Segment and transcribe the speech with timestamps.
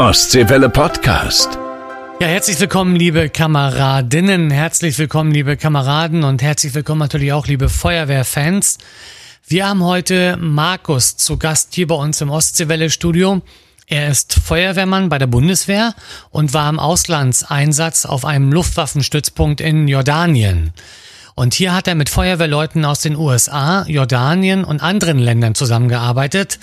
[0.00, 1.58] Ostseewelle Podcast.
[2.22, 7.68] Ja, herzlich willkommen, liebe Kameradinnen, herzlich willkommen, liebe Kameraden und herzlich willkommen natürlich auch, liebe
[7.68, 8.78] Feuerwehrfans.
[9.46, 13.42] Wir haben heute Markus zu Gast hier bei uns im Ostseewelle Studio.
[13.88, 15.94] Er ist Feuerwehrmann bei der Bundeswehr
[16.30, 20.72] und war im Auslandseinsatz auf einem Luftwaffenstützpunkt in Jordanien.
[21.34, 26.58] Und hier hat er mit Feuerwehrleuten aus den USA, Jordanien und anderen Ländern zusammengearbeitet.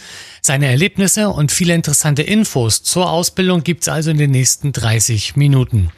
[0.47, 5.89] Seine Erlebnisse und viele interessante Infos zur Ausbildung gibt's also in den nächsten 30 Minuten.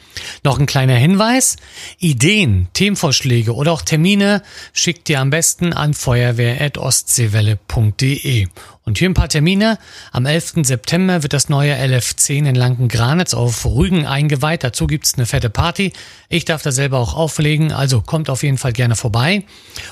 [0.42, 1.54] Noch ein kleiner Hinweis.
[2.00, 8.48] Ideen, Themenvorschläge oder auch Termine schickt ihr am besten an feuerwehr.ostseewelle.de.
[8.90, 9.78] Und hier ein paar Termine.
[10.10, 10.64] Am 11.
[10.64, 14.64] September wird das neue LF10 in Lanken-Granitz auf Rügen eingeweiht.
[14.64, 15.92] Dazu gibt's eine fette Party.
[16.28, 19.44] Ich darf da selber auch auflegen, also kommt auf jeden Fall gerne vorbei.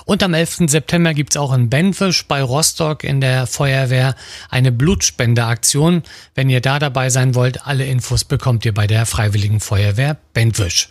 [0.04, 0.62] Und am 11.
[0.66, 4.16] September gibt's auch in Benfisch bei Rostock in der Feuerwehr
[4.50, 6.02] eine Blutspendeaktion.
[6.34, 10.88] Wenn ihr da dabei sein wollt, alle Infos bekommt ihr bei der Freiwilligen Feuerwehr Bentwisch.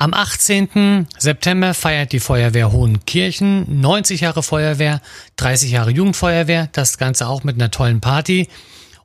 [0.00, 1.08] Am 18.
[1.18, 5.02] September feiert die Feuerwehr Hohenkirchen 90 Jahre Feuerwehr,
[5.34, 8.46] 30 Jahre Jugendfeuerwehr, das Ganze auch mit einer tollen Party.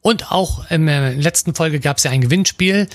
[0.01, 2.87] Und auch in der letzten Folge gab es ja ein Gewinnspiel.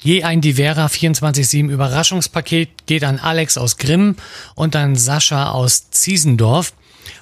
[0.00, 4.16] Je ein Divera 24-7 Überraschungspaket geht an Alex aus Grimm
[4.54, 6.72] und an Sascha aus Ziesendorf.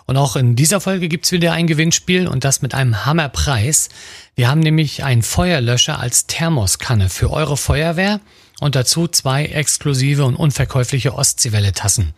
[0.06, 3.89] Und auch in dieser Folge gibt's wieder ein Gewinnspiel und das mit einem Hammerpreis.
[4.37, 8.20] Wir haben nämlich einen Feuerlöscher als Thermoskanne für eure Feuerwehr
[8.61, 12.14] und dazu zwei exklusive und unverkäufliche Ostseewelle-Tassen.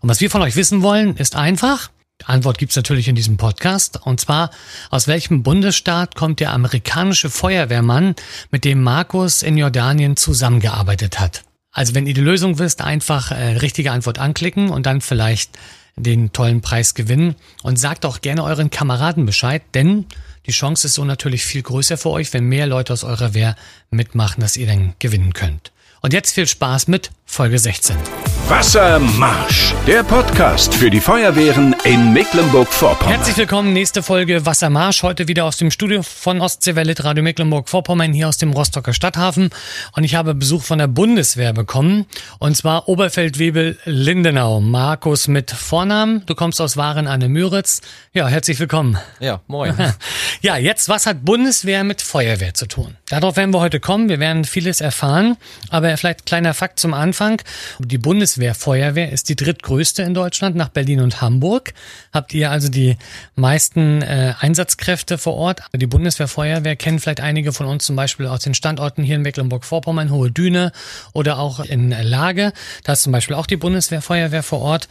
[0.00, 1.90] Und was wir von euch wissen wollen, ist einfach.
[2.20, 4.00] Die Antwort gibt's natürlich in diesem Podcast.
[4.04, 4.50] Und zwar,
[4.90, 8.14] aus welchem Bundesstaat kommt der amerikanische Feuerwehrmann,
[8.50, 11.44] mit dem Markus in Jordanien zusammengearbeitet hat?
[11.72, 15.58] Also wenn ihr die Lösung wisst, einfach äh, richtige Antwort anklicken und dann vielleicht
[15.96, 17.36] den tollen Preis gewinnen.
[17.62, 20.06] Und sagt auch gerne euren Kameraden Bescheid, denn
[20.46, 23.56] die Chance ist so natürlich viel größer für euch, wenn mehr Leute aus eurer Wehr
[23.90, 25.72] mitmachen, dass ihr dann gewinnen könnt.
[26.04, 27.96] Und jetzt viel Spaß mit Folge 16.
[28.48, 33.14] Wassermarsch, der Podcast für die Feuerwehren in Mecklenburg-Vorpommern.
[33.14, 35.02] Herzlich willkommen, nächste Folge Wassermarsch.
[35.02, 39.48] Heute wieder aus dem Studio von Ostseewelle Radio Mecklenburg-Vorpommern hier aus dem Rostocker Stadthafen.
[39.96, 42.04] Und ich habe Besuch von der Bundeswehr bekommen.
[42.38, 44.60] Und zwar Oberfeldwebel Lindenau.
[44.60, 46.24] Markus mit Vornamen.
[46.26, 47.80] Du kommst aus Waren an der Müritz.
[48.12, 48.98] Ja, herzlich willkommen.
[49.20, 49.74] Ja, moin.
[50.42, 52.96] ja, jetzt, was hat Bundeswehr mit Feuerwehr zu tun?
[53.08, 54.10] Darauf werden wir heute kommen.
[54.10, 55.38] Wir werden vieles erfahren.
[55.70, 57.13] Aber vielleicht kleiner Fakt zum Anfang.
[57.78, 61.74] Die Bundeswehr Bundeswehr Feuerwehr ist die drittgrößte in Deutschland nach Berlin und Hamburg.
[62.12, 62.96] Habt ihr also die
[63.36, 65.62] meisten äh, Einsatzkräfte vor Ort?
[65.72, 69.22] Die Bundeswehr Feuerwehr kennen vielleicht einige von uns zum Beispiel aus den Standorten hier in
[69.22, 70.72] Mecklenburg-Vorpommern, Hohe Düne
[71.12, 72.52] oder auch in Lage.
[72.82, 74.88] Da ist zum Beispiel auch die Bundeswehr Feuerwehr vor Ort.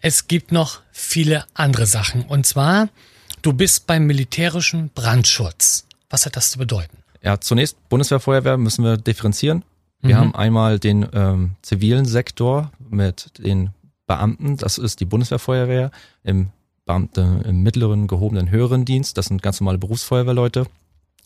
[0.00, 2.22] Es gibt noch viele andere Sachen.
[2.22, 2.88] Und zwar,
[3.42, 5.86] du bist beim militärischen Brandschutz.
[6.10, 6.98] Was hat das zu bedeuten?
[7.22, 9.64] Ja, zunächst Bundeswehrfeuerwehr müssen wir differenzieren.
[10.02, 10.20] Wir mhm.
[10.20, 13.70] haben einmal den ähm, zivilen Sektor mit den
[14.06, 15.90] Beamten, das ist die Bundeswehrfeuerwehr,
[16.24, 16.50] im
[16.84, 20.66] Beamte im mittleren, gehobenen, höheren Dienst, das sind ganz normale Berufsfeuerwehrleute,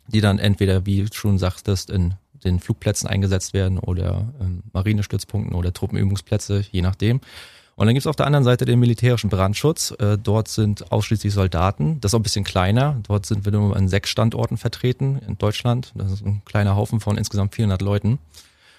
[0.08, 2.14] die dann entweder, wie du schon sagtest, in
[2.44, 7.20] den Flugplätzen eingesetzt werden oder ähm, Marinestützpunkten oder Truppenübungsplätze, je nachdem.
[7.76, 9.92] Und dann gibt's auf der anderen Seite den militärischen Brandschutz.
[9.98, 12.00] Äh, dort sind ausschließlich Soldaten.
[12.00, 13.00] Das ist auch ein bisschen kleiner.
[13.06, 15.92] Dort sind wir nur an sechs Standorten vertreten in Deutschland.
[15.94, 18.18] Das ist ein kleiner Haufen von insgesamt 400 Leuten.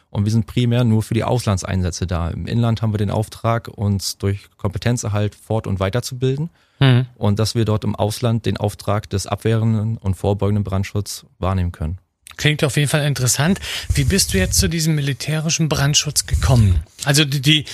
[0.10, 2.30] Und wir sind primär nur für die Auslandseinsätze da.
[2.30, 6.50] Im Inland haben wir den Auftrag, uns durch Kompetenzerhalt fort- und weiterzubilden.
[6.80, 7.08] Mhm.
[7.16, 11.98] Und dass wir dort im Ausland den Auftrag des abwehrenden und vorbeugenden Brandschutz wahrnehmen können.
[12.38, 13.60] Klingt auf jeden Fall interessant.
[13.94, 16.84] Wie bist du jetzt zu diesem militärischen Brandschutz gekommen?
[17.04, 17.66] Also die, die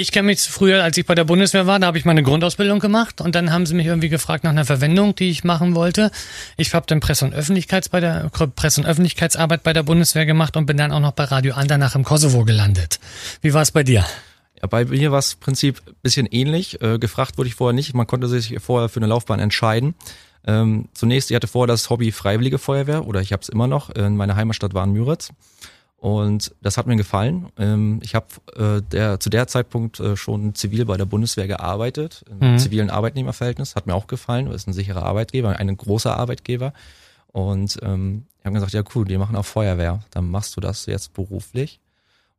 [0.00, 2.78] ich kenne mich früher, als ich bei der Bundeswehr war, da habe ich meine Grundausbildung
[2.78, 6.10] gemacht und dann haben sie mich irgendwie gefragt nach einer Verwendung, die ich machen wollte.
[6.56, 10.56] Ich habe dann Presse- und Öffentlichkeits bei der Presse- und Öffentlichkeitsarbeit bei der Bundeswehr gemacht
[10.56, 12.98] und bin dann auch noch bei Radio Andernach im Kosovo gelandet.
[13.42, 14.06] Wie war es bei dir?
[14.60, 16.80] Ja, bei mir war es im Prinzip bisschen ähnlich.
[16.80, 17.94] Äh, gefragt wurde ich vorher nicht.
[17.94, 19.94] Man konnte sich vorher für eine Laufbahn entscheiden.
[20.46, 23.90] Ähm, zunächst, ich hatte vorher das Hobby Freiwillige Feuerwehr oder ich habe es immer noch.
[23.90, 25.30] In meiner Heimatstadt war in Müritz.
[26.00, 27.50] Und das hat mir gefallen.
[27.58, 28.26] Ähm, ich habe
[28.56, 32.58] äh, der, zu der Zeitpunkt äh, schon zivil bei der Bundeswehr gearbeitet, im mhm.
[32.58, 33.76] zivilen Arbeitnehmerverhältnis.
[33.76, 36.72] Hat mir auch gefallen, das ist ein sicherer Arbeitgeber, ein großer Arbeitgeber.
[37.26, 40.00] Und ähm, ich habe gesagt, ja cool, die machen auch Feuerwehr.
[40.10, 41.80] Dann machst du das jetzt beruflich.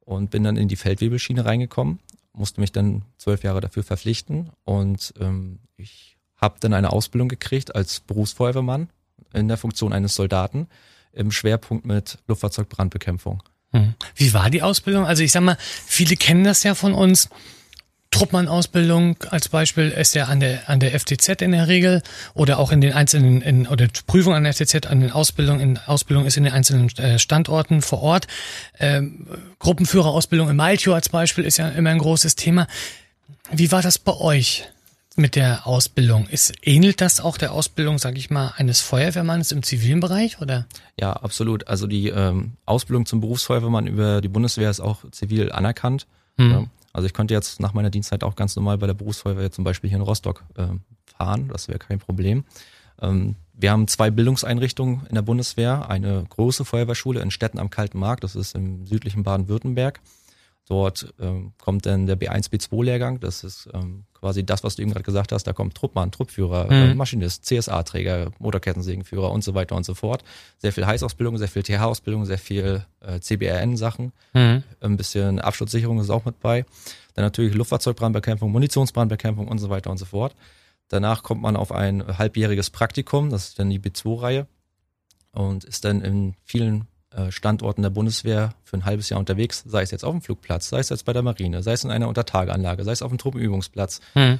[0.03, 1.99] Und bin dann in die Feldwebelschiene reingekommen,
[2.33, 4.49] musste mich dann zwölf Jahre dafür verpflichten.
[4.63, 8.89] Und ähm, ich habe dann eine Ausbildung gekriegt als Berufsfeuerwehrmann
[9.33, 10.67] in der Funktion eines Soldaten
[11.13, 13.43] im Schwerpunkt mit Luftfahrzeugbrandbekämpfung.
[13.73, 13.93] Hm.
[14.15, 15.05] Wie war die Ausbildung?
[15.05, 17.29] Also ich sag mal, viele kennen das ja von uns.
[18.11, 22.01] Truppmann-Ausbildung als Beispiel ist ja an der, an der FTZ in der Regel
[22.33, 25.77] oder auch in den einzelnen, in, oder Prüfung an der FTZ, an den Ausbildung, in
[25.77, 28.27] Ausbildung ist in den einzelnen äh, Standorten vor Ort.
[28.79, 29.27] Ähm,
[29.59, 32.67] Gruppenführerausbildung im Maltio als Beispiel ist ja immer ein großes Thema.
[33.49, 34.67] Wie war das bei euch
[35.15, 36.27] mit der Ausbildung?
[36.27, 40.65] Ist, ähnelt das auch der Ausbildung, sage ich mal, eines Feuerwehrmanns im zivilen Bereich oder?
[40.99, 41.67] Ja, absolut.
[41.67, 46.07] Also die ähm, Ausbildung zum Berufsfeuerwehrmann über die Bundeswehr ist auch zivil anerkannt.
[46.37, 46.51] Mhm.
[46.51, 46.63] Ja.
[46.93, 49.89] Also ich konnte jetzt nach meiner Dienstzeit auch ganz normal bei der Berufsfeuerwehr zum Beispiel
[49.89, 50.67] hier in Rostock äh,
[51.05, 51.49] fahren.
[51.49, 52.43] Das wäre kein Problem.
[53.01, 55.89] Ähm, wir haben zwei Bildungseinrichtungen in der Bundeswehr.
[55.89, 58.23] Eine große Feuerwehrschule in Städten am Kalten Markt.
[58.23, 59.99] Das ist im südlichen Baden-Württemberg.
[60.71, 63.19] Dort ähm, kommt dann der B1, B2-Lehrgang.
[63.19, 65.43] Das ist ähm, quasi das, was du eben gerade gesagt hast.
[65.43, 66.71] Da kommt Truppmann, Truppführer, mhm.
[66.71, 70.23] äh, Maschinist, CSA-Träger, Motorkettensägenführer und so weiter und so fort.
[70.59, 74.13] Sehr viel Heißausbildung, sehr viel TH-Ausbildung, sehr viel äh, CBRN-Sachen.
[74.31, 74.63] Mhm.
[74.79, 76.63] Ein bisschen Absturzsicherung ist auch mit bei.
[77.15, 80.37] Dann natürlich Luftfahrzeugbrandbekämpfung, Munitionsbrandbekämpfung und so weiter und so fort.
[80.87, 84.47] Danach kommt man auf ein halbjähriges Praktikum, das ist dann die B2-Reihe
[85.33, 86.87] und ist dann in vielen
[87.29, 90.79] Standorten der Bundeswehr für ein halbes Jahr unterwegs, sei es jetzt auf dem Flugplatz, sei
[90.79, 93.99] es jetzt bei der Marine, sei es in einer Untertageanlage, sei es auf dem Truppenübungsplatz.
[94.15, 94.39] Mhm.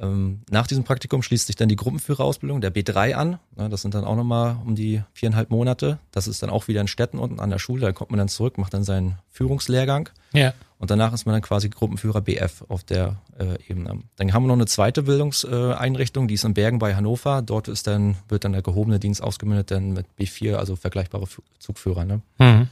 [0.00, 3.38] Ähm, nach diesem Praktikum schließt sich dann die Gruppenführerausbildung der B3 an.
[3.56, 5.98] Das sind dann auch nochmal um die viereinhalb Monate.
[6.12, 7.82] Das ist dann auch wieder in Städten unten an der Schule.
[7.82, 10.08] Da kommt man dann zurück, macht dann seinen Führungslehrgang.
[10.32, 10.54] Ja.
[10.78, 14.00] Und danach ist man dann quasi Gruppenführer BF auf der äh, Ebene.
[14.16, 17.42] Dann haben wir noch eine zweite Bildungseinrichtung, die ist in Bergen bei Hannover.
[17.42, 21.26] Dort ist dann, wird dann der gehobene Dienst ausgemündet dann mit B4, also vergleichbare
[21.58, 22.04] Zugführer.
[22.04, 22.20] Ne?
[22.38, 22.68] Mhm.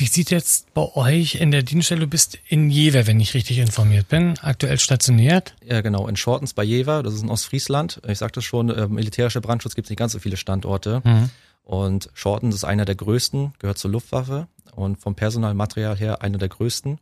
[0.00, 3.58] Wie sieht jetzt bei euch in der Dienststelle, du bist in Jever, wenn ich richtig
[3.58, 5.56] informiert bin, aktuell stationiert?
[5.66, 8.00] Ja, genau, in Shortens bei Jever, das ist in Ostfriesland.
[8.06, 11.02] Ich sagte schon, äh, militärischer Brandschutz gibt es nicht ganz so viele Standorte.
[11.04, 11.30] Mhm.
[11.68, 16.48] Und Shortens ist einer der größten, gehört zur Luftwaffe und vom Personalmaterial her einer der
[16.48, 16.98] größten.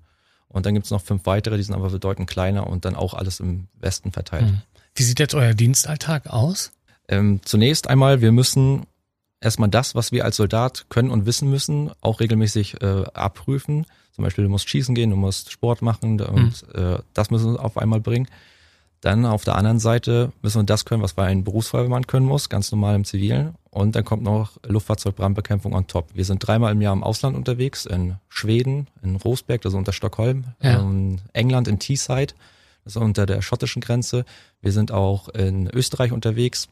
[0.49, 3.15] Und dann gibt es noch fünf weitere, die sind aber bedeutend kleiner und dann auch
[3.15, 4.49] alles im Westen verteilt.
[4.49, 4.63] Hm.
[4.97, 6.73] Wie sieht jetzt euer Dienstalltag aus?
[7.07, 8.87] Ähm, zunächst einmal, wir müssen
[9.41, 13.87] erstmal das, was wir als Soldat können und wissen müssen, auch regelmäßig äh, abprüfen.
[14.11, 16.95] Zum Beispiel, du musst schießen gehen, du musst Sport machen und hm.
[16.95, 18.27] äh, das müssen wir auf einmal bringen.
[19.07, 22.49] Dann auf der anderen Seite müssen wir das können, was bei einem Berufsfeuerwehrmann können muss,
[22.49, 23.55] ganz normal im Zivilen.
[23.71, 26.09] Und dann kommt noch Luftfahrzeugbrandbekämpfung on top.
[26.15, 29.93] Wir sind dreimal im Jahr im Ausland unterwegs, in Schweden, in Rosberg, das ist unter
[29.93, 30.81] Stockholm, ja.
[30.81, 32.35] in England, in Teesside,
[32.83, 34.25] das ist unter der schottischen Grenze.
[34.61, 36.69] Wir sind auch in Österreich unterwegs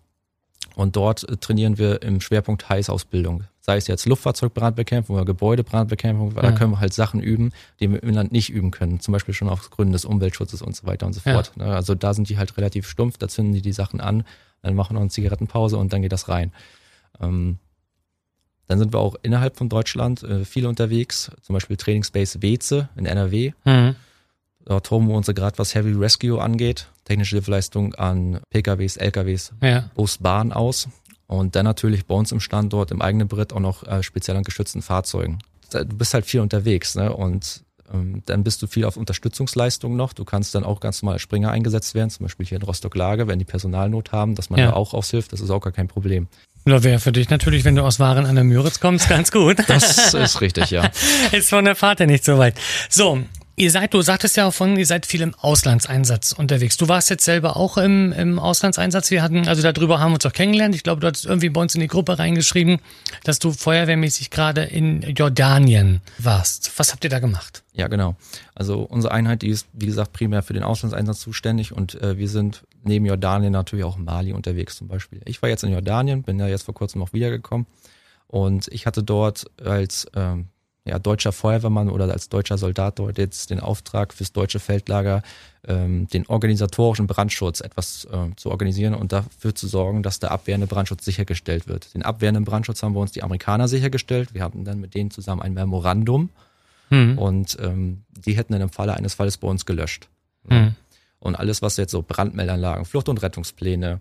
[0.74, 6.50] und dort trainieren wir im Schwerpunkt Heißausbildung sei es jetzt Luftfahrzeugbrandbekämpfung oder Gebäudebrandbekämpfung, weil ja.
[6.50, 7.50] da können wir halt Sachen üben,
[7.80, 9.00] die wir im Inland nicht üben können.
[9.00, 11.52] Zum Beispiel schon aus Gründen des Umweltschutzes und so weiter und so fort.
[11.56, 11.64] Ja.
[11.64, 11.74] Ne?
[11.74, 14.24] Also da sind die halt relativ stumpf, da zünden die die Sachen an,
[14.60, 16.52] dann machen wir noch eine Zigarettenpause und dann geht das rein.
[17.22, 17.56] Ähm,
[18.66, 23.06] dann sind wir auch innerhalb von Deutschland äh, viel unterwegs, zum Beispiel Trainingsbase Weze in
[23.06, 23.52] NRW.
[23.64, 23.96] Mhm.
[24.64, 29.90] Dort toben wir unsere gerade was Heavy Rescue angeht, technische Hilfeleistung an PKWs, LKWs, ja.
[29.94, 30.88] Bus, Bahn aus.
[31.26, 34.44] Und dann natürlich bei uns im Standort, im eigenen Brit auch noch äh, speziell an
[34.44, 35.38] geschützten Fahrzeugen.
[35.70, 37.12] Du bist halt viel unterwegs, ne?
[37.14, 40.12] Und ähm, dann bist du viel auf Unterstützungsleistungen noch.
[40.12, 43.26] Du kannst dann auch ganz normal als Springer eingesetzt werden, zum Beispiel hier in Rostock-Lage,
[43.26, 44.66] wenn die Personalnot haben, dass man ja.
[44.66, 46.28] da auch aushilft, das ist auch gar kein Problem.
[46.66, 49.58] Oder wäre für dich natürlich, wenn du aus Waren an der Müritz kommst, ganz gut.
[49.68, 50.90] Das ist richtig, ja.
[51.32, 52.54] ist von der Fahrt ja nicht so weit.
[52.88, 53.20] So,
[53.56, 56.76] Ihr seid, du sagtest ja von, ihr seid viel im Auslandseinsatz unterwegs.
[56.76, 59.12] Du warst jetzt selber auch im, im Auslandseinsatz.
[59.12, 60.74] Wir hatten, also darüber haben wir uns auch kennengelernt.
[60.74, 62.80] Ich glaube, du hast irgendwie bei uns in die Gruppe reingeschrieben,
[63.22, 66.72] dass du feuerwehrmäßig gerade in Jordanien warst.
[66.78, 67.62] Was habt ihr da gemacht?
[67.74, 68.16] Ja, genau.
[68.56, 72.28] Also unsere Einheit, die ist, wie gesagt, primär für den Auslandseinsatz zuständig und äh, wir
[72.28, 75.20] sind neben Jordanien natürlich auch in Mali unterwegs zum Beispiel.
[75.26, 77.66] Ich war jetzt in Jordanien, bin ja jetzt vor kurzem auch wiedergekommen
[78.26, 80.48] und ich hatte dort als ähm,
[80.86, 85.22] ja, deutscher Feuerwehrmann oder als deutscher Soldat dort jetzt den Auftrag fürs deutsche Feldlager,
[85.66, 90.66] ähm, den organisatorischen Brandschutz etwas äh, zu organisieren und dafür zu sorgen, dass der abwehrende
[90.66, 91.94] Brandschutz sichergestellt wird.
[91.94, 94.34] Den abwehrenden Brandschutz haben wir uns die Amerikaner sichergestellt.
[94.34, 96.28] Wir hatten dann mit denen zusammen ein Memorandum
[96.90, 97.18] mhm.
[97.18, 100.08] und ähm, die hätten dann im Falle eines Falles bei uns gelöscht.
[100.48, 100.74] Mhm.
[101.18, 104.00] Und alles, was jetzt so Brandmeldanlagen, Flucht- und Rettungspläne,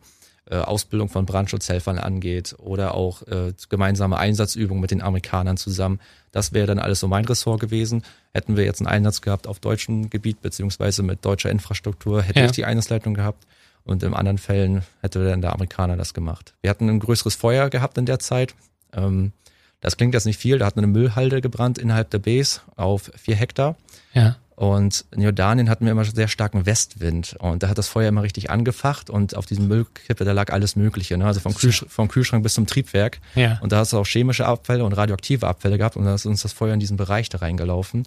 [0.50, 6.00] äh, Ausbildung von Brandschutzhelfern angeht oder auch äh, gemeinsame Einsatzübungen mit den Amerikanern zusammen.
[6.32, 8.04] Das wäre dann alles so mein Ressort gewesen.
[8.34, 12.46] Hätten wir jetzt einen Einsatz gehabt auf deutschem Gebiet beziehungsweise mit deutscher Infrastruktur, hätte ja.
[12.46, 13.46] ich die Einsatzleitung gehabt.
[13.86, 16.54] Und in anderen Fällen hätte dann der Amerikaner das gemacht.
[16.62, 18.56] Wir hatten ein größeres Feuer gehabt in der Zeit.
[18.94, 19.34] Ähm,
[19.82, 20.58] das klingt jetzt nicht viel.
[20.58, 23.76] Da hat eine Müllhalde gebrannt innerhalb der Base auf vier Hektar.
[24.14, 24.38] Ja.
[24.56, 28.22] Und in Jordanien hatten wir immer sehr starken Westwind und da hat das Feuer immer
[28.22, 31.26] richtig angefacht und auf diesem Müllkippe, da lag alles Mögliche, ne?
[31.26, 33.20] also vom, Kühlsch vom Kühlschrank bis zum Triebwerk.
[33.34, 33.58] Ja.
[33.62, 36.44] Und da hast du auch chemische Abfälle und radioaktive Abfälle gehabt und da ist uns
[36.44, 38.04] das Feuer in diesen Bereich da reingelaufen.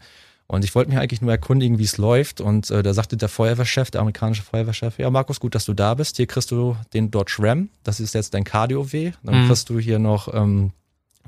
[0.49, 2.41] Und ich wollte mich eigentlich nur erkundigen, wie es läuft.
[2.41, 5.95] Und äh, da sagte der Feuerwehrchef, der amerikanische Feuerwehrchef, ja Markus, gut, dass du da
[5.95, 6.19] bist.
[6.19, 7.69] Hier kriegst du den Dodge Ram.
[7.83, 9.13] Das ist jetzt dein Cardio-W.
[9.25, 9.47] Dann mhm.
[9.49, 10.71] kriegst du hier noch ähm,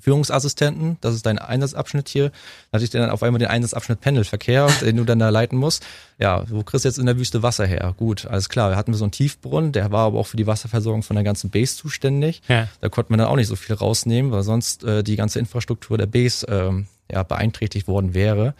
[0.00, 2.30] Führungsassistenten, das ist dein Einsatzabschnitt hier.
[2.70, 5.84] Da hatte ich dann auf einmal den Einsatzabschnitt Pendelverkehr, den du dann da leiten musst.
[6.18, 7.94] Ja, du kriegst jetzt in der Wüste Wasser her.
[7.96, 8.70] Gut, alles klar.
[8.70, 11.50] Wir hatten so einen Tiefbrunnen, der war aber auch für die Wasserversorgung von der ganzen
[11.50, 12.42] Base zuständig.
[12.48, 12.68] Ja.
[12.80, 15.98] Da konnte man dann auch nicht so viel rausnehmen, weil sonst äh, die ganze Infrastruktur
[15.98, 18.54] der Base ähm, ja, beeinträchtigt worden wäre.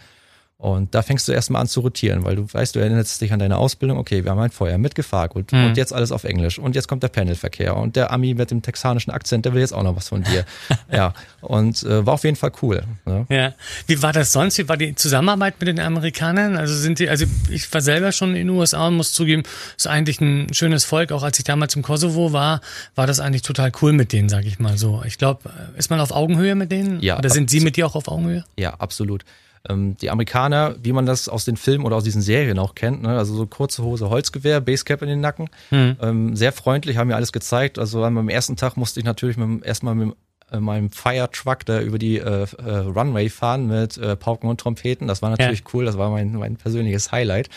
[0.61, 3.39] Und da fängst du erstmal an zu rotieren, weil du weißt, du erinnerst dich an
[3.39, 5.67] deine Ausbildung, okay, wir haben ein Feuer mit Gefahrgut mhm.
[5.67, 8.61] und jetzt alles auf Englisch und jetzt kommt der Panelverkehr und der Ami mit dem
[8.61, 10.43] texanischen Akzent, der will jetzt auch noch was von dir.
[10.91, 12.83] ja, und äh, war auf jeden Fall cool.
[13.05, 13.25] Ne?
[13.29, 13.53] Ja,
[13.87, 14.57] wie war das sonst?
[14.57, 16.57] Wie war die Zusammenarbeit mit den Amerikanern?
[16.57, 19.43] Also sind die, also ich war selber schon in den USA und muss zugeben,
[19.77, 21.13] ist eigentlich ein schönes Volk.
[21.13, 22.59] Auch als ich damals im Kosovo war,
[22.95, 25.03] war das eigentlich total cool mit denen, sag ich mal so.
[25.05, 26.99] Ich glaube, ist man auf Augenhöhe mit denen?
[26.99, 27.17] Ja.
[27.17, 28.43] Oder sind sie mit dir auch auf Augenhöhe?
[28.57, 29.23] Ja, absolut.
[29.67, 33.01] Ähm, die Amerikaner, wie man das aus den Filmen oder aus diesen Serien auch kennt,
[33.01, 33.17] ne?
[33.17, 35.97] also so kurze Hose, Holzgewehr, Basecap in den Nacken, mhm.
[36.01, 37.77] ähm, sehr freundlich, haben mir alles gezeigt.
[37.77, 40.15] Also am ersten Tag musste ich natürlich mit, erstmal mit
[40.51, 44.59] äh, meinem Fire Truck da über die äh, äh, Runway fahren mit äh, Pauken und
[44.59, 45.07] Trompeten.
[45.07, 45.65] Das war natürlich ja.
[45.73, 47.49] cool, das war mein, mein persönliches Highlight.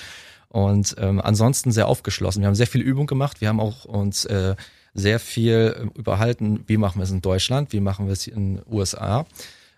[0.48, 2.42] Und ähm, ansonsten sehr aufgeschlossen.
[2.42, 3.40] Wir haben sehr viel Übung gemacht.
[3.40, 4.54] Wir haben auch uns äh,
[4.92, 8.62] sehr viel überhalten, wie machen wir es in Deutschland, wie machen wir es in den
[8.70, 9.24] USA.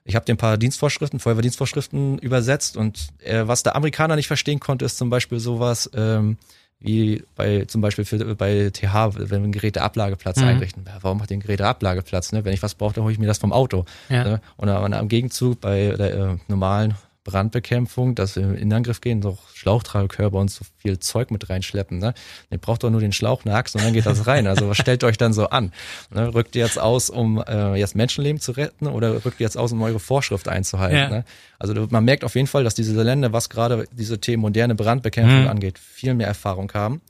[0.05, 4.61] Ich habe dir ein paar Dienstvorschriften, Feuerwehrdienstvorschriften übersetzt und äh, was der Amerikaner nicht verstehen
[4.61, 6.37] konnte, ist zum Beispiel sowas ähm,
[6.79, 10.45] wie bei zum Beispiel für, bei TH, wenn wir einen Geräteablageplatz mhm.
[10.45, 10.85] einrichten.
[10.87, 12.33] Ja, warum macht ihr einen Geräteablageplatz?
[12.33, 12.45] Ne?
[12.45, 13.87] Wenn ich was brauche, dann hole ich mir das vom Auto.
[14.11, 14.25] Ja.
[14.25, 14.41] Ne?
[14.59, 19.39] Und, und am Gegenzug bei der äh, normalen Brandbekämpfung, dass wir in Angriff gehen, doch
[19.55, 21.99] Schlauchtragekörper und so viel Zeug mit reinschleppen.
[21.99, 22.15] Ne?
[22.51, 24.47] Ihr braucht doch nur den Schlauch, eine Axt und dann geht das rein.
[24.47, 25.73] Also was stellt euch dann so an?
[26.11, 26.35] Ne?
[26.35, 29.73] Rückt ihr jetzt aus, um äh, jetzt Menschenleben zu retten oder rückt ihr jetzt aus,
[29.73, 30.97] um eure Vorschrift einzuhalten?
[30.97, 31.09] Ja.
[31.09, 31.25] Ne?
[31.59, 35.43] Also man merkt auf jeden Fall, dass diese Länder, was gerade diese Themen moderne Brandbekämpfung
[35.43, 35.49] mhm.
[35.49, 37.01] angeht, viel mehr Erfahrung haben.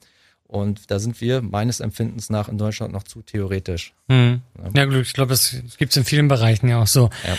[0.47, 3.93] Und da sind wir meines Empfindens nach in Deutschland noch zu theoretisch.
[4.07, 4.43] Mhm.
[4.75, 7.11] Ja, gut, ich glaube, das gibt es in vielen Bereichen ja auch so.
[7.27, 7.37] Ja.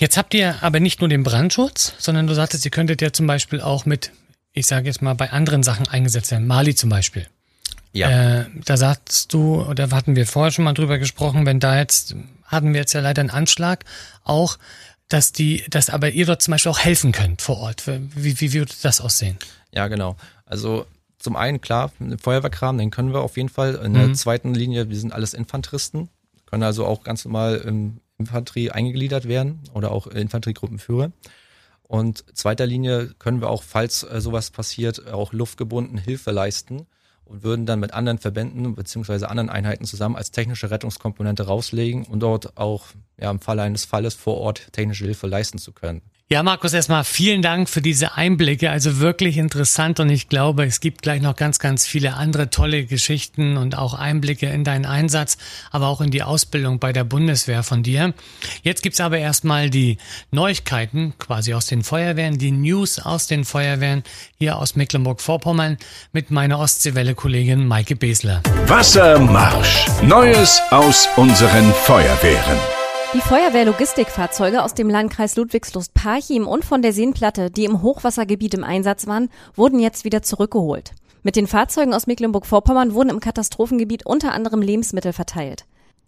[0.00, 3.26] Jetzt habt ihr aber nicht nur den Brandschutz, sondern du sagtest, ihr könntet ja zum
[3.26, 4.12] Beispiel auch mit,
[4.54, 6.46] ich sage jetzt mal, bei anderen Sachen eingesetzt werden.
[6.46, 7.26] Mali zum Beispiel.
[7.92, 8.40] Ja.
[8.40, 12.16] Äh, da sagst du, oder hatten wir vorher schon mal drüber gesprochen, wenn da jetzt,
[12.46, 13.84] hatten wir jetzt ja leider einen Anschlag,
[14.24, 14.56] auch,
[15.08, 17.82] dass die, dass aber ihr dort zum Beispiel auch helfen könnt vor Ort.
[17.86, 19.36] Wie, wie würde das aussehen?
[19.70, 20.16] Ja, genau.
[20.46, 20.86] Also
[21.18, 21.92] zum einen, klar,
[22.22, 23.74] Feuerwehrkram, den können wir auf jeden Fall.
[23.84, 24.14] In der mhm.
[24.14, 26.08] zweiten Linie, wir sind alles Infanteristen,
[26.46, 31.12] können also auch ganz normal im Infanterie eingegliedert werden oder auch Infanteriegruppenführer.
[31.82, 36.86] Und zweiter Linie können wir auch, falls äh, sowas passiert, auch luftgebunden Hilfe leisten
[37.24, 42.20] und würden dann mit anderen Verbänden beziehungsweise anderen Einheiten zusammen als technische Rettungskomponente rauslegen und
[42.20, 42.86] dort auch
[43.18, 46.02] ja, im Falle eines Falles vor Ort technische Hilfe leisten zu können.
[46.32, 48.70] Ja, Markus, erstmal vielen Dank für diese Einblicke.
[48.70, 52.84] Also wirklich interessant und ich glaube, es gibt gleich noch ganz, ganz viele andere tolle
[52.84, 55.38] Geschichten und auch Einblicke in deinen Einsatz,
[55.72, 58.14] aber auch in die Ausbildung bei der Bundeswehr von dir.
[58.62, 59.98] Jetzt gibt's aber erstmal die
[60.30, 64.04] Neuigkeiten quasi aus den Feuerwehren, die News aus den Feuerwehren
[64.38, 65.78] hier aus Mecklenburg-Vorpommern
[66.12, 68.40] mit meiner Ostseewelle-Kollegin Maike Besler.
[68.66, 69.86] Wassermarsch.
[70.02, 72.79] Neues aus unseren Feuerwehren.
[73.12, 79.08] Die Feuerwehrlogistikfahrzeuge aus dem Landkreis Ludwigslust-Parchim und von der Seenplatte, die im Hochwassergebiet im Einsatz
[79.08, 80.92] waren, wurden jetzt wieder zurückgeholt.
[81.24, 85.64] Mit den Fahrzeugen aus Mecklenburg-Vorpommern wurden im Katastrophengebiet unter anderem Lebensmittel verteilt.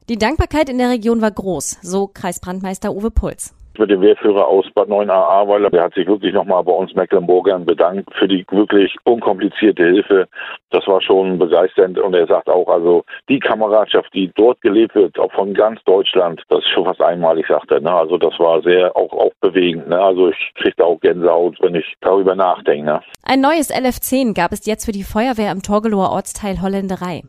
[0.08, 4.66] Die Dankbarkeit in der Region war groß, so Kreisbrandmeister Uwe Puls mit dem Wehrführer aus
[4.74, 8.96] Bad 9a weil der hat sich wirklich nochmal bei uns Mecklenburgern bedankt für die wirklich
[9.04, 10.28] unkomplizierte Hilfe.
[10.70, 15.18] Das war schon begeisternd und er sagt auch, also die Kameradschaft, die dort gelebt wird,
[15.18, 17.80] auch von ganz Deutschland, das ist schon fast einmalig, sagt er.
[17.80, 17.92] Ne?
[17.92, 19.88] Also das war sehr auch, auch bewegend.
[19.88, 20.00] Ne?
[20.00, 22.84] Also ich kriege da auch Gänsehaut, wenn ich darüber nachdenke.
[22.84, 23.00] Ne?
[23.24, 27.22] Ein neues LF10 gab es jetzt für die Feuerwehr im Torgelower Ortsteil Holländerei.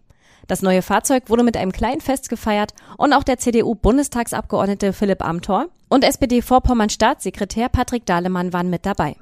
[0.47, 5.67] Das neue Fahrzeug wurde mit einem kleinen Fest gefeiert und auch der CDU-Bundestagsabgeordnete Philipp Amthor
[5.89, 9.15] und SPD-Vorpommern-Staatssekretär Patrick Dahlemann waren mit dabei.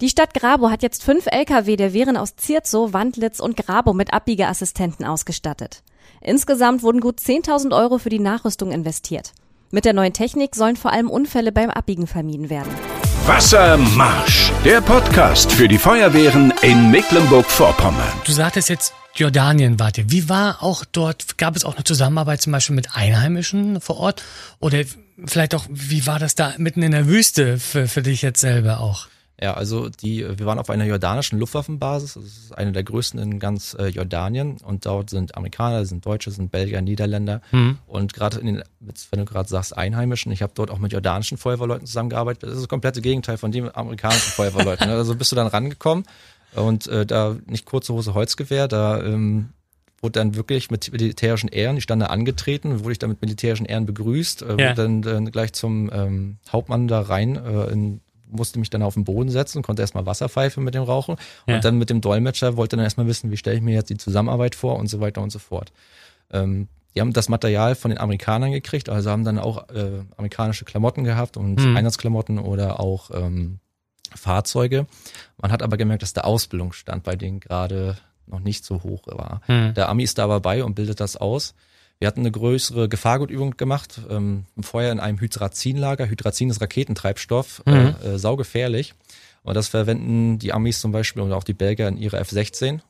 [0.00, 4.14] Die Stadt Grabo hat jetzt fünf Lkw der Wehren aus Zierzow, Wandlitz und Grabo mit
[4.14, 5.82] Abbiegeassistenten ausgestattet.
[6.22, 9.32] Insgesamt wurden gut 10.000 Euro für die Nachrüstung investiert.
[9.70, 12.72] Mit der neuen Technik sollen vor allem Unfälle beim Abbiegen vermieden werden.
[13.26, 18.08] Wassermarsch, der Podcast für die Feuerwehren in Mecklenburg-Vorpommern.
[18.24, 20.10] Du sagtest jetzt, Jordanien wart ihr.
[20.10, 24.22] Wie war auch dort, gab es auch eine Zusammenarbeit zum Beispiel mit Einheimischen vor Ort?
[24.60, 24.82] Oder
[25.24, 28.80] vielleicht auch, wie war das da mitten in der Wüste für, für dich jetzt selber
[28.80, 29.08] auch?
[29.42, 32.14] Ja, also die, wir waren auf einer jordanischen Luftwaffenbasis.
[32.14, 34.58] Das ist eine der größten in ganz äh, Jordanien.
[34.58, 37.40] Und dort sind Amerikaner, sind Deutsche, sind Belgier, Niederländer.
[37.50, 37.78] Mhm.
[37.86, 41.38] Und gerade in den, wenn du gerade sagst, Einheimischen, ich habe dort auch mit jordanischen
[41.38, 42.42] Feuerwehrleuten zusammengearbeitet.
[42.42, 44.90] Das ist das komplette Gegenteil von dem amerikanischen Feuerwehrleuten.
[45.00, 46.04] Also bist du dann rangekommen
[46.54, 49.50] und äh, da nicht kurze Hose Holzgewehr, da ähm,
[50.02, 53.66] wurde dann wirklich mit militärischen Ehren, ich stand da angetreten, wurde ich dann mit militärischen
[53.66, 54.52] Ehren begrüßt, äh, Ja.
[54.52, 58.00] wurde dann, dann gleich zum ähm, Hauptmann da rein äh, in
[58.32, 61.16] musste mich dann auf den Boden setzen, konnte erstmal Wasser pfeifen mit dem Rauchen
[61.48, 61.56] Ja.
[61.56, 63.96] und dann mit dem Dolmetscher wollte dann erstmal wissen, wie stelle ich mir jetzt die
[63.96, 65.72] Zusammenarbeit vor und so weiter und so fort.
[66.32, 70.64] Ähm, die haben das Material von den Amerikanern gekriegt, also haben dann auch äh, amerikanische
[70.64, 71.76] Klamotten gehabt und Mhm.
[71.76, 73.58] Einsatzklamotten oder auch ähm,
[74.14, 74.86] Fahrzeuge.
[75.38, 79.40] Man hat aber gemerkt, dass der Ausbildungsstand bei denen gerade noch nicht so hoch war.
[79.46, 79.74] Hm.
[79.74, 81.54] Der Ami ist da aber bei und bildet das aus.
[81.98, 86.06] Wir hatten eine größere Gefahrgutübung gemacht, ähm, vorher in einem Hydrazinlager.
[86.08, 87.72] Hydrazin ist Raketentreibstoff, Mhm.
[88.02, 88.94] äh, äh, saugefährlich.
[89.42, 92.80] Und das verwenden die Amis zum Beispiel und auch die Belgier in ihre F-16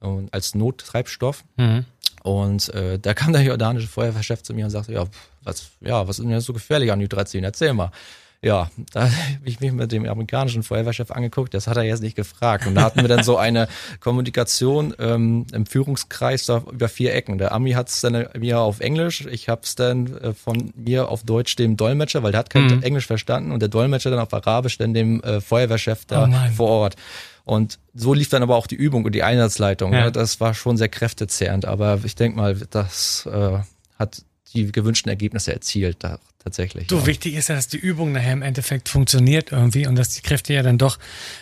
[0.00, 1.44] und als Nottreibstoff.
[1.56, 1.84] Mhm.
[2.22, 5.04] Und äh, da kam der jordanische Feuerwehrchef zu mir und sagte, ja,
[5.42, 7.44] was, ja, was ist denn jetzt so gefährlich an Hydrazin?
[7.44, 7.92] Erzähl mal.
[8.42, 9.12] Ja, da habe
[9.44, 12.66] ich mich mit dem amerikanischen Feuerwehrchef angeguckt, das hat er jetzt nicht gefragt.
[12.66, 13.68] Und da hatten wir dann so eine
[14.00, 17.36] Kommunikation ähm, im Führungskreis da über vier Ecken.
[17.36, 21.08] Der Ami hat es dann mir auf Englisch, ich habe es dann äh, von mir
[21.08, 22.82] auf Deutsch dem Dolmetscher, weil der hat kein Mhm.
[22.82, 26.68] Englisch verstanden und der Dolmetscher dann auf Arabisch dann dem äh, Feuerwehrchef da Oh vor
[26.68, 26.96] Ort.
[27.44, 29.92] Und so lief dann aber auch die Übung und die Einsatzleitung.
[29.92, 30.04] Ja.
[30.04, 30.12] Ne?
[30.12, 33.58] Das war schon sehr kräftezehrend, aber ich denke mal, das äh,
[33.98, 34.22] hat
[34.54, 36.88] die gewünschten Ergebnisse erzielt, da tatsächlich.
[36.88, 37.06] Du, ja.
[37.06, 40.52] wichtig ist ja, dass die Übung nachher im Endeffekt funktioniert irgendwie und dass die Kräfte
[40.52, 40.98] ja dann doch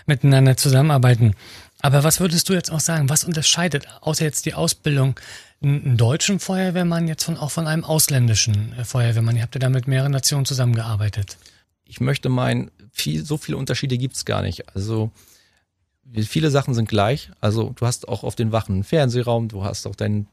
[0.07, 1.35] miteinander zusammenarbeiten.
[1.81, 3.09] Aber was würdest du jetzt auch sagen?
[3.09, 5.19] Was unterscheidet, außer jetzt die Ausbildung,
[5.63, 9.37] einen deutschen Feuerwehrmann jetzt von, auch von einem ausländischen äh, Feuerwehrmann?
[9.37, 11.39] Ihr habt ja da mit mehreren Nationen zusammengearbeitet.
[11.85, 14.69] ich möchte meinen, viel, so viele Unterschiede gibt's gar nicht.
[14.75, 15.11] Also
[16.27, 17.31] viele Sachen sind gleich.
[17.41, 20.27] Also du hast auch auf den Wachen einen Fernsehraum, du hast auch deinen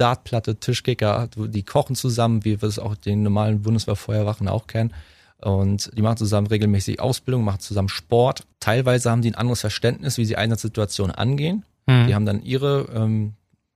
[0.00, 4.94] Dartplatte, Tischkicker, die kochen zusammen, wie wir es auch den normalen Bundeswehrfeuerwachen auch kennen.
[5.38, 8.46] Und die machen zusammen regelmäßig Ausbildung, machen zusammen Sport.
[8.60, 11.64] Teilweise haben die ein anderes Verständnis, wie sie Einsatzsituationen angehen.
[11.86, 12.06] Mhm.
[12.06, 13.34] Die haben dann ihre ähm,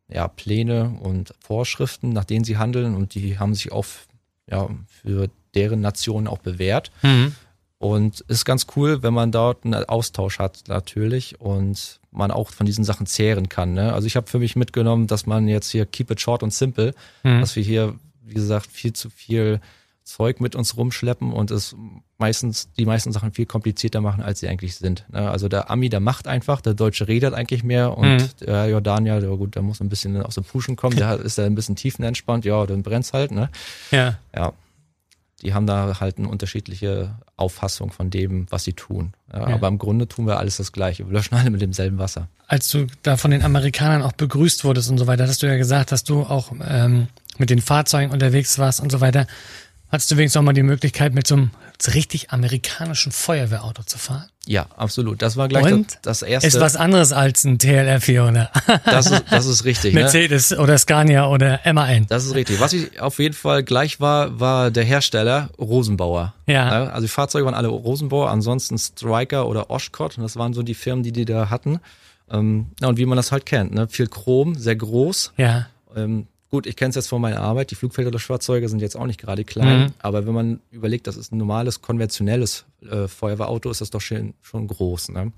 [0.09, 3.87] ja, Pläne und Vorschriften, nach denen sie handeln und die haben sich auch
[4.51, 6.91] ja, für deren Nationen auch bewährt.
[7.03, 7.35] Mhm.
[7.85, 12.65] Und ist ganz cool, wenn man dort einen Austausch hat natürlich und man auch von
[12.65, 13.75] diesen Sachen zehren kann.
[13.75, 13.93] Ne?
[13.93, 16.95] Also ich habe für mich mitgenommen, dass man jetzt hier keep it short und simple,
[17.25, 17.41] Mhm.
[17.41, 19.61] dass wir hier, wie gesagt, viel zu viel
[20.05, 21.75] Zeug mit uns rumschleppen und es
[22.19, 25.05] meistens die meisten Sachen viel komplizierter machen, als sie eigentlich sind.
[25.11, 25.31] Ne?
[25.31, 28.29] Also der Ami, der macht einfach, der Deutsche redet eigentlich mehr und Mhm.
[28.47, 31.45] der Jordanier, der gut, der muss ein bisschen aus dem Puschen kommen, der ist da
[31.45, 33.51] ein bisschen tiefenentspannt, ja, dann brennt's halt, ne?
[33.91, 34.19] Ja.
[34.35, 34.53] Ja.
[35.43, 39.13] Die haben da halt eine unterschiedliche Auffassung von dem, was sie tun.
[39.33, 39.55] Ja, Ja.
[39.55, 41.07] Aber im Grunde tun wir alles das Gleiche.
[41.07, 42.29] Wir löschen alle mit demselben Wasser.
[42.47, 45.57] als du da von den Amerikanern auch begrüßt wurdest und so weiter, hast du ja
[45.57, 49.27] gesagt, dass du auch ähm, mit den Fahrzeugen unterwegs warst und so weiter.
[49.91, 51.51] Hattest du wenigstens auch mal die Möglichkeit, mit so einem
[51.95, 54.29] richtig amerikanischen Feuerwehrauto zu fahren?
[54.47, 55.23] Ja, absolut.
[55.23, 56.49] Das war gleich das, das erste.
[56.49, 58.51] Ist was anderes als ein TLR4 oder
[58.85, 59.95] das, ist, das ist richtig.
[59.95, 60.01] ne?
[60.01, 62.07] Mercedes oder Scania oder MAN.
[62.09, 62.61] Das ist richtig.
[62.61, 66.35] Was ich auf jeden Fall gleich war, war der Hersteller Rosenbauer.
[66.47, 66.89] Ja.
[66.89, 70.19] Also die Fahrzeuge waren alle Rosenbauer, ansonsten Striker oder Oshkosh.
[70.19, 71.81] Und das waren so die Firmen, die die da hatten.
[72.31, 73.87] Ähm, ja, und wie man das halt kennt, ne?
[73.89, 75.33] viel Chrom, sehr groß.
[75.37, 75.67] Ja.
[75.95, 77.73] Ähm, gut, ich kenne es jetzt von meiner Arbeit.
[77.73, 79.81] Die Flugfelderfahrzeuge sind jetzt auch nicht gerade klein.
[79.81, 79.93] Mhm.
[79.99, 84.35] Aber wenn man überlegt, das ist ein normales, konventionelles äh, Feuerwehrauto, ist das doch schon,
[84.41, 85.09] schon groß.
[85.09, 85.33] Ne?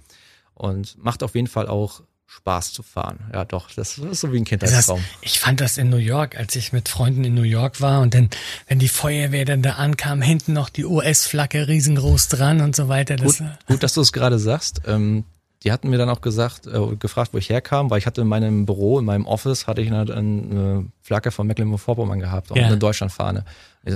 [0.53, 3.31] Und macht auf jeden Fall auch Spaß zu fahren.
[3.33, 5.03] Ja, doch, das ist so wie ein Das, Kindheitstraum.
[5.23, 8.13] ich fand das in New York, als ich mit Freunden in New York war und
[8.13, 8.29] dann,
[8.67, 13.17] wenn die Feuerwehr dann da ankam, hinten noch die US-Flagge riesengroß dran und so weiter.
[13.17, 14.83] Das, Gut, gut, dass du es gerade sagst.
[14.87, 15.25] Ähm,
[15.65, 18.29] die hatten mir dann auch gesagt, äh, gefragt, wo ich herkam, weil ich hatte in
[18.29, 22.67] meinem Büro, in meinem Office, hatte ich eine, eine Flagge von Mecklenburg-Vorpommern gehabt und Ja.
[22.67, 23.45] eine Deutschlandfahne.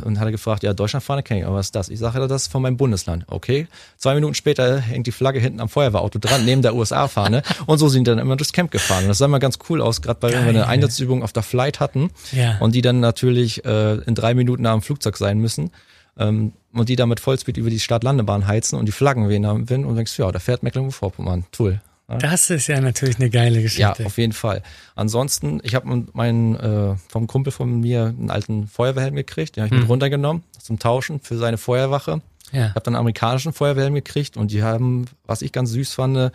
[0.05, 1.89] Und hatte gefragt, ja, Deutschlandfahne kenne ich, aber was ist das?
[1.89, 3.25] Ich sage, das ist von meinem Bundesland.
[3.27, 3.67] Okay.
[3.99, 7.43] Zwei Minuten später hängt die Flagge hinten am Feuerwehrauto dran, neben der USA-Fahne.
[7.67, 9.03] Und so sind dann immer durchs Camp gefahren.
[9.03, 10.69] Und das sah mal ganz cool aus, gerade weil wir eine.
[10.69, 12.59] Einsatzübung auf der Flight hatten Ja.
[12.61, 15.73] und die dann natürlich äh, in drei Minuten am Flugzeug sein müssen.
[16.17, 19.69] Ähm, und die da mit Vollspeed über die Startlandebahn heizen und die Flaggen wehen am
[19.69, 21.45] Wind und denkst, ja, da fährt Mecklenburg-Vorpommern.
[21.53, 21.81] Toll.
[22.09, 24.05] Ja, das ist ja natürlich eine geile ja, Geschichte.
[24.07, 24.63] auf jeden Fall.
[24.97, 29.69] Ansonsten, ich habe meinen äh, vom Kumpel von mir einen alten Feuerwehrhelm gekriegt, den habe
[29.69, 29.81] ich Hm.
[29.83, 32.21] mit runtergenommen zum Tauschen für seine Feuerwache.
[32.53, 32.67] ja.
[32.67, 36.17] Ich habe dann einen amerikanischen Feuerwehrhelm gekriegt und die haben, was ich ganz süß fand,
[36.17, 36.31] äh,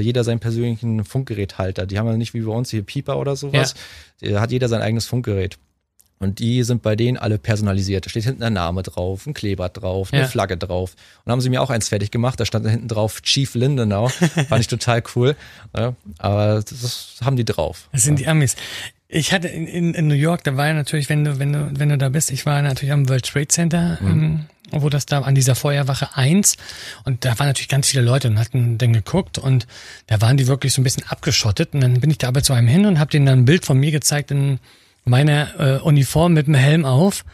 [0.00, 1.86] jeder seinen persönlichen Funkgeräthalter.
[1.86, 3.74] Die haben ja nicht wie bei uns hier Pieper oder sowas.
[4.20, 5.56] Da hat jeder sein eigenes Funkgerät.
[6.22, 8.06] Und die sind bei denen alle personalisiert.
[8.06, 10.28] Da steht hinten ein Name drauf, ein Kleber drauf, eine Ja.
[10.28, 10.92] Flagge drauf.
[10.92, 12.38] Und dann haben sie mir auch eins fertig gemacht.
[12.38, 14.08] Da stand da hinten drauf Chief Lindenau.
[14.48, 15.34] Fand ich total cool.
[15.76, 17.88] Ja, aber das haben die drauf.
[17.92, 18.54] Das sind die Amis.
[19.08, 21.70] Ich hatte in, in, in New York, da war ja natürlich, wenn du, wenn du,
[21.74, 25.20] wenn du da bist, ich war natürlich am World Trade Center, ähm, wo das da
[25.20, 26.56] an dieser Feuerwache 1
[27.04, 29.66] und da waren natürlich ganz viele Leute und hatten dann geguckt und
[30.06, 32.54] da waren die wirklich so ein bisschen abgeschottet und dann bin ich da aber zu
[32.54, 34.60] einem hin und habe denen dann ein Bild von mir gezeigt in
[35.04, 37.24] meiner äh, Uniform mit dem Helm auf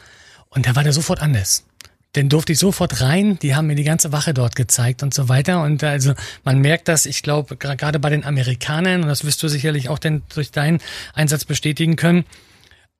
[0.50, 1.64] und da war der sofort anders.
[2.12, 5.28] Dann durfte ich sofort rein, die haben mir die ganze Wache dort gezeigt und so
[5.28, 5.62] weiter.
[5.62, 9.48] Und also man merkt das, ich glaube, gerade bei den Amerikanern, und das wirst du
[9.48, 10.80] sicherlich auch denn durch deinen
[11.12, 12.24] Einsatz bestätigen können,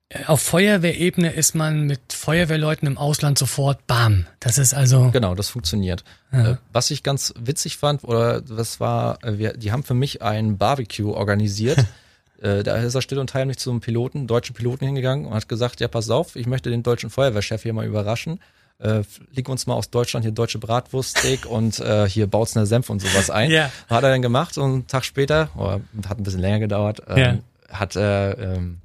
[0.09, 4.27] äh, auf Feuerwehrebene ist man mit Feuerwehrleuten im Ausland sofort bam.
[4.39, 5.09] Das ist also.
[5.11, 6.03] Genau, das funktioniert.
[6.31, 10.21] Äh, Was ich ganz witzig fand, oder das war, äh, wir, die haben für mich
[10.21, 11.83] ein Barbecue organisiert.
[12.41, 15.79] Äh, da ist er still und heimlich zum Piloten, deutschen Piloten hingegangen und hat gesagt,
[15.81, 18.39] ja, pass auf, ich möchte den deutschen Feuerwehrchef hier mal überraschen.
[18.79, 23.01] Äh, flieg uns mal aus Deutschland hier deutsche Bratwurststeak und äh, hier Bautzner Senf und
[23.01, 23.51] sowas ein.
[23.51, 23.69] Ja.
[23.89, 27.17] Hat er dann gemacht und einen Tag später, oder hat ein bisschen länger gedauert, ähm,
[27.17, 27.37] Ja.
[27.77, 28.79] hat er ähm,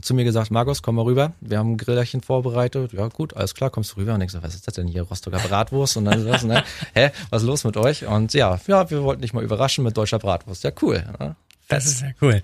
[0.00, 2.92] zu mir gesagt, Markus, komm mal rüber, wir haben ein Grillerchen vorbereitet.
[2.92, 4.14] Ja gut, alles klar, kommst du rüber?
[4.14, 5.96] Und ich so, was ist das denn hier, Rostocker Bratwurst?
[5.96, 6.62] Und dann was, ne?
[6.94, 8.06] Hä, was ist los mit euch?
[8.06, 10.62] Und ja, ja, wir wollten dich mal überraschen mit deutscher Bratwurst.
[10.62, 11.02] Ja, cool.
[11.18, 11.34] Ne?
[11.68, 12.42] Das ist ja cool.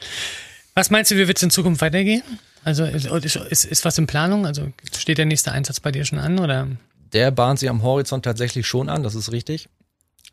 [0.75, 2.23] Was meinst du, wie wird es in Zukunft weitergehen?
[2.65, 4.47] Also ist, ist, ist, was in Planung?
[4.47, 6.69] Also steht der nächste Einsatz bei dir schon an oder?
[7.13, 9.69] Der bahnt sich am Horizont tatsächlich schon an, das ist richtig.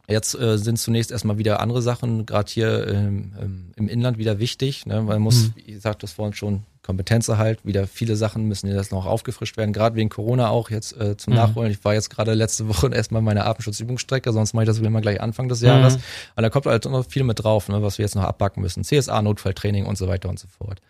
[0.07, 4.39] Jetzt äh, sind zunächst erstmal wieder andere Sachen, gerade hier ähm, ähm, im Inland wieder
[4.39, 4.85] wichtig.
[4.85, 5.01] Ne?
[5.01, 9.55] Man muss, wie gesagt, das vorhin schon, Kompetenzerhalt, wieder viele Sachen müssen jetzt noch aufgefrischt
[9.55, 11.71] werden, gerade wegen Corona auch jetzt äh, zum Nachholen.
[11.71, 15.01] Ich war jetzt gerade letzte Woche erstmal meine Atemschutzübungsstrecke, sonst mache ich das wieder mal
[15.01, 15.95] gleich Anfang des Jahres.
[16.35, 18.83] Und da kommt halt noch viel mit drauf, ne, was wir jetzt noch abbacken müssen.
[18.83, 20.81] CSA, Notfalltraining und so weiter und so fort.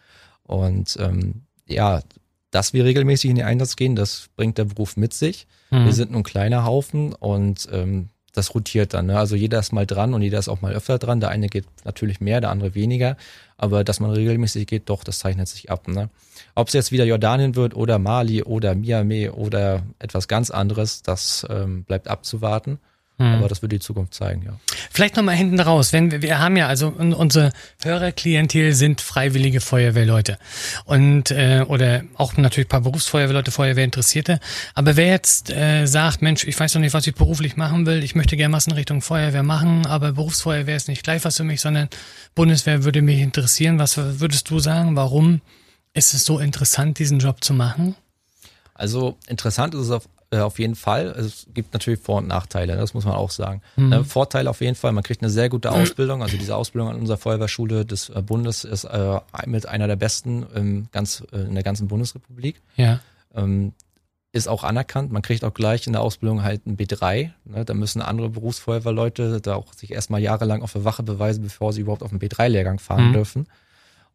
[0.43, 2.01] Und ähm, ja,
[2.51, 5.47] dass wir regelmäßig in den Einsatz gehen, das bringt der Beruf mit sich.
[5.71, 9.07] Wir sind nun ein kleiner Haufen und ähm, das rotiert dann.
[9.07, 9.17] Ne?
[9.17, 11.19] Also jeder ist mal dran und jeder ist auch mal öfter dran.
[11.19, 13.17] Der eine geht natürlich mehr, der andere weniger.
[13.57, 15.87] Aber dass man regelmäßig geht, doch, das zeichnet sich ab.
[15.87, 16.09] Ne?
[16.55, 21.45] Ob es jetzt wieder Jordanien wird oder Mali oder Miami oder etwas ganz anderes, das
[21.49, 22.79] ähm, bleibt abzuwarten.
[23.21, 24.59] Aber das wird die Zukunft zeigen, ja.
[24.91, 25.93] Vielleicht nochmal hinten raus.
[25.93, 27.51] Wenn wir, wir haben ja, also un- unsere
[27.83, 30.37] Hörerklientel sind freiwillige Feuerwehrleute.
[30.85, 34.39] Und äh, oder auch natürlich ein paar Berufsfeuerwehrleute, Feuerwehrinteressierte.
[34.73, 38.03] Aber wer jetzt äh, sagt, Mensch, ich weiß noch nicht, was ich beruflich machen will,
[38.03, 41.43] ich möchte gerne was in Richtung Feuerwehr machen, aber Berufsfeuerwehr ist nicht gleich was für
[41.43, 41.89] mich, sondern
[42.35, 43.79] Bundeswehr würde mich interessieren.
[43.79, 44.95] Was würdest du sagen?
[44.95, 45.41] Warum
[45.93, 47.95] ist es so interessant, diesen Job zu machen?
[48.73, 51.07] Also interessant ist es auf, auf jeden Fall.
[51.07, 53.61] Es gibt natürlich Vor- und Nachteile, das muss man auch sagen.
[53.75, 56.23] Ne, Vorteil auf jeden Fall, man kriegt eine sehr gute Ausbildung.
[56.23, 60.45] Also diese Ausbildung an unserer Feuerwehrschule des äh, Bundes ist äh, mit einer der besten
[60.55, 62.61] im ganz, äh, in der ganzen Bundesrepublik.
[62.77, 62.99] Ja.
[63.35, 63.73] Ähm,
[64.33, 65.11] ist auch anerkannt.
[65.11, 67.31] Man kriegt auch gleich in der Ausbildung halt ein B3.
[67.43, 67.65] Ne?
[67.65, 71.81] Da müssen andere Berufsfeuerwehrleute da auch sich erstmal jahrelang auf der Wache beweisen, bevor sie
[71.81, 73.13] überhaupt auf den B3-Lehrgang fahren Mhm.
[73.13, 73.47] dürfen.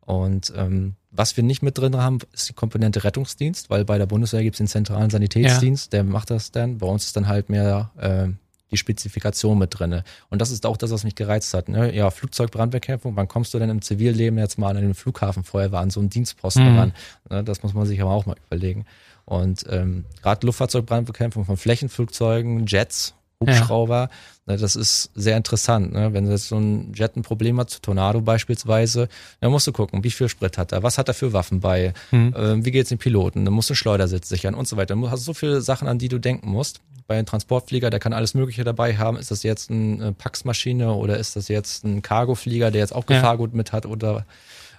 [0.07, 4.07] Und ähm, was wir nicht mit drin haben, ist die Komponente Rettungsdienst, weil bei der
[4.07, 6.79] Bundeswehr gibt es den zentralen Sanitätsdienst, der macht das dann.
[6.79, 8.29] Bei uns ist dann halt mehr äh,
[8.71, 10.05] die Spezifikation mit drinne.
[10.31, 11.69] Und das ist auch das, was mich gereizt hat.
[11.69, 11.95] Ne?
[11.95, 16.01] Ja, Flugzeugbrandbekämpfung, wann kommst du denn im Zivilleben jetzt mal an den Flughafenfeuerwehr an so
[16.01, 16.79] einen Dienstposten Mhm.
[16.79, 16.93] ran?
[17.29, 17.45] Ne?
[17.45, 18.85] Das muss man sich aber auch mal überlegen.
[19.25, 24.09] Und ähm, gerade Luftfahrzeugbrandbekämpfung von Flächenflugzeugen, Jets, Hubschrauber,
[24.47, 25.93] ne, das ist sehr interessant.
[25.93, 26.13] Ne?
[26.13, 29.09] Wenn jetzt so ein Jet ein Problem hat, Tornado beispielsweise,
[29.41, 31.93] dann musst du gucken, wie viel Sprit hat er, was hat er für Waffen bei,
[32.13, 34.95] ähm, wie geht's den Piloten, dann musst du einen Schleudersitz sichern und so weiter.
[34.95, 36.81] Du hast so viele Sachen, an die du denken musst.
[37.07, 39.17] Bei einem Transportflieger, der kann alles Mögliche dabei haben.
[39.17, 43.17] Ist das jetzt eine Pax-Maschine oder ist das jetzt ein Cargoflieger, der jetzt auch Ja.
[43.17, 44.27] Gefahrgut mit hat oder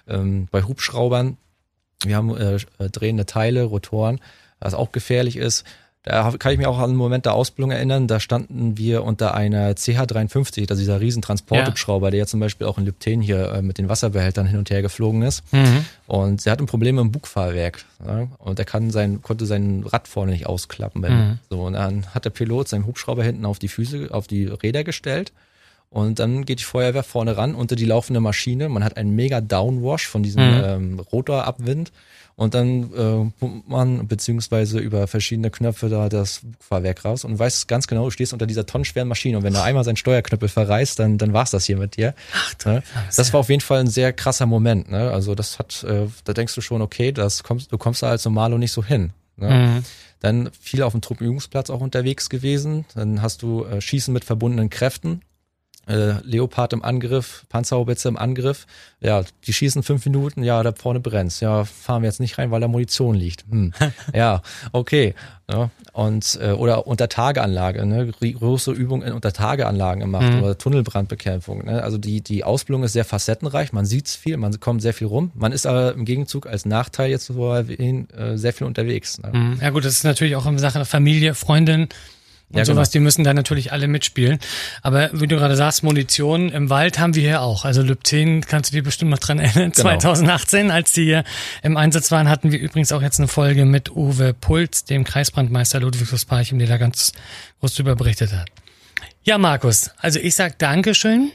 [0.06, 1.38] ähm, bei Hubschraubern
[2.04, 4.20] wir haben äh, äh, drehende Teile, Rotoren,
[4.60, 5.64] was auch gefährlich ist.
[6.08, 8.06] Da hab- kann ich mich auch an einen Moment der Ausbildung erinnern.
[8.06, 12.66] Da standen wir unter einer CH-53, das ist dieser riesen Transporthubschrauber, der ja zum Beispiel
[12.66, 15.42] auch in Lübten hier äh, mit den Wasserbehältern hin und her geflogen ist.
[16.06, 17.84] Und der hat ein Problem im Bugfahrwerk.
[18.06, 18.26] Ja?
[18.38, 21.02] Und er kann sein, konnte sein Rad vorne nicht ausklappen.
[21.02, 21.38] Mhm.
[21.50, 24.84] So, und dann hat der Pilot seinen Hubschrauber hinten auf die Füße, auf die Räder
[24.84, 25.32] gestellt.
[25.90, 28.68] Und dann geht die Feuerwehr vorne ran unter die laufende Maschine.
[28.68, 30.62] Man hat einen mega Downwash von diesem Mhm.
[30.64, 31.92] ähm, Rotorabwind.
[32.36, 37.66] Und dann äh, pumpt man beziehungsweise über verschiedene Knöpfe da das Fahrwerk raus und weiß
[37.66, 41.00] ganz genau, du stehst unter dieser tonnenschweren Maschine und wenn da einmal sein Steuerknüppel verreißt,
[41.00, 42.14] dann, dann war's das hier mit dir.
[42.64, 42.84] ne?
[43.16, 44.88] Das war auf jeden Fall ein sehr krasser Moment.
[44.88, 45.10] Ne?
[45.10, 48.24] Also das hat, äh, da denkst du schon, okay, das kommst, du kommst da als
[48.24, 49.10] Normalo nicht so hin.
[49.36, 49.50] Ne?
[49.50, 49.84] Mhm.
[50.20, 52.84] Dann viel auf dem Truppenübungsplatz auch unterwegs gewesen.
[52.94, 55.22] Dann hast du äh, Schießen mit verbundenen Kräften.
[55.88, 58.66] Äh, Leopard im Angriff, Panzerhaubitze im Angriff.
[59.00, 61.40] Ja, die schießen fünf Minuten, ja, da vorne brennt's.
[61.40, 63.44] Ja, fahren wir jetzt nicht rein, weil da Munition liegt.
[63.50, 63.72] Hm.
[64.14, 65.14] ja, okay.
[65.50, 70.42] Ja, und äh, oder Untertageanlage, ne, große Übungen in Untertageanlagen gemacht mhm.
[70.42, 71.64] oder Tunnelbrandbekämpfung.
[71.64, 71.82] Ne?
[71.82, 73.72] Also die die Ausbildung ist sehr facettenreich.
[73.72, 75.32] Man sieht's viel, man kommt sehr viel rum.
[75.34, 79.18] Man ist aber im Gegenzug als Nachteil jetzt so erwähnt, äh, sehr viel unterwegs.
[79.20, 79.30] Ne?
[79.32, 79.58] Mhm.
[79.62, 81.88] Ja gut, das ist natürlich auch eine Sache Familie, Freundin
[82.50, 82.92] und ja, sowas, genau.
[82.92, 84.38] die müssen da natürlich alle mitspielen.
[84.80, 87.66] Aber wie du gerade sagst, Munition im Wald haben wir hier auch.
[87.66, 89.72] Also Lüb 10 kannst du dir bestimmt noch dran erinnern.
[89.72, 89.88] Genau.
[89.98, 91.24] 2018, als die hier
[91.62, 95.80] im Einsatz waren, hatten wir übrigens auch jetzt eine Folge mit Uwe Puls, dem Kreisbrandmeister
[95.80, 97.12] Ludwigsparchim, der da ganz
[97.60, 98.48] groß drüber berichtet hat.
[99.24, 101.32] Ja, Markus, also ich sag Dankeschön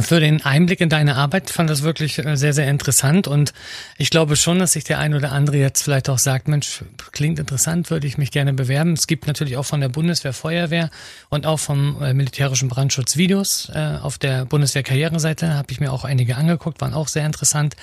[0.00, 1.50] für den Einblick in deine Arbeit.
[1.50, 3.52] fand das wirklich äh, sehr, sehr interessant und
[3.96, 7.38] ich glaube schon, dass sich der ein oder andere jetzt vielleicht auch sagt, Mensch, klingt
[7.38, 8.92] interessant, würde ich mich gerne bewerben.
[8.92, 10.90] Es gibt natürlich auch von der Bundeswehr Feuerwehr
[11.28, 15.92] und auch vom äh, militärischen Brandschutz Videos äh, auf der Bundeswehr Karriereseite, habe ich mir
[15.92, 17.74] auch einige angeguckt, waren auch sehr interessant.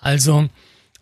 [0.00, 0.48] Also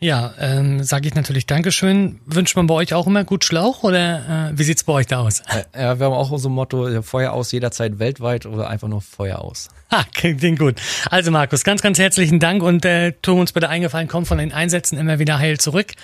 [0.05, 2.21] ja, ähm, sage ich natürlich Dankeschön.
[2.27, 5.21] Wünscht man bei euch auch immer gut Schlauch oder äh, wie sieht's bei euch da
[5.21, 5.43] aus?
[5.75, 9.71] Ja, wir haben auch unser Motto, Feuer aus jederzeit weltweit oder einfach nur Feuer aus.
[9.91, 10.75] Ha, klingt gut.
[11.11, 14.53] Also Markus, ganz, ganz herzlichen Dank und äh, tu uns bitte eingefallen, komm von den
[14.53, 15.95] Einsätzen immer wieder heil zurück.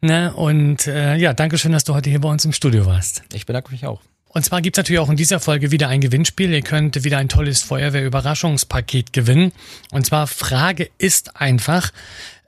[0.00, 0.32] Ne?
[0.34, 3.22] Und äh, ja, Dankeschön, dass du heute hier bei uns im Studio warst.
[3.32, 4.00] Ich bedanke mich auch.
[4.28, 6.52] Und zwar gibt's natürlich auch in dieser Folge wieder ein Gewinnspiel.
[6.52, 9.50] Ihr könnt wieder ein tolles Feuerwehr-Überraschungspaket gewinnen.
[9.90, 11.90] Und zwar Frage ist einfach,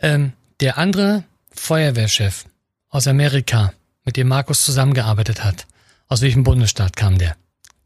[0.00, 2.44] ähm, der andere Feuerwehrchef
[2.88, 3.72] aus Amerika,
[4.04, 5.66] mit dem Markus zusammengearbeitet hat,
[6.08, 7.36] aus welchem Bundesstaat kam der?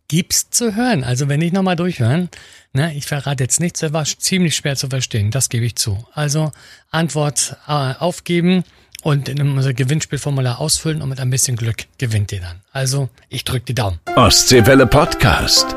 [0.09, 1.03] Gibt's zu hören.
[1.03, 2.29] Also wenn ich nochmal durchhören,
[2.73, 6.07] ne, ich verrate jetzt nichts, der war ziemlich schwer zu verstehen, das gebe ich zu.
[6.13, 6.53] Also
[6.91, 8.65] Antwort äh, aufgeben
[9.03, 12.61] und in unser Gewinnspielformular ausfüllen und mit ein bisschen Glück gewinnt ihr dann.
[12.73, 13.99] Also ich drücke die Daumen.
[14.17, 15.75] Ostseewelle Podcast.